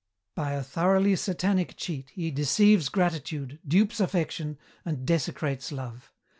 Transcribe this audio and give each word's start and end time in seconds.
By 0.33 0.53
a 0.53 0.63
thoroughly 0.63 1.15
Satanic 1.15 1.75
cheat 1.77 2.09
he 2.09 2.31
deceives 2.31 2.89
gratitude, 2.89 3.59
dupes 3.67 3.99
affection, 3.99 4.57
and 4.83 5.05
desecrates 5.05 5.71
love. 5.71 6.11